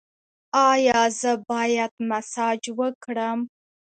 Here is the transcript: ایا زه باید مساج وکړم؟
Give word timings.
ایا 0.71 0.99
زه 1.19 1.31
باید 1.49 1.91
مساج 2.09 2.61
وکړم؟ 2.79 3.39